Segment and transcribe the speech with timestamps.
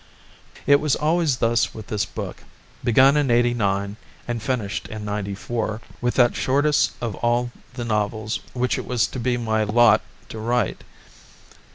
[0.65, 2.43] It was always thus with this book,
[2.83, 8.79] begun in '89 and finished in '94 with that shortest of all the novels which
[8.79, 10.83] it was to be my lot to write.